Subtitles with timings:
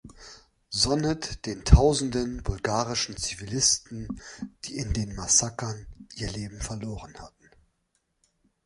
[0.71, 4.19] Sonnet den tausenden bulgarischen Zivilisten,
[4.65, 5.85] die in den Massakern
[6.15, 7.51] ihr Leben verloren hatten.